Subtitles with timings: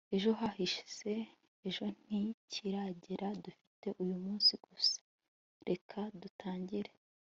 [0.15, 1.13] ejo hashize.
[1.67, 3.27] ejo ntikiragera.
[3.43, 4.99] dufite uyu munsi gusa.
[5.67, 6.91] reka dutangire